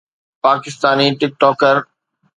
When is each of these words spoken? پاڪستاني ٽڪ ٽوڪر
پاڪستاني 0.43 1.07
ٽڪ 1.19 1.31
ٽوڪر 1.41 1.75